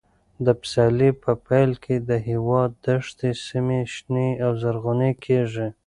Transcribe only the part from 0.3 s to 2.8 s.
د پسرلي په پیل کې د هېواد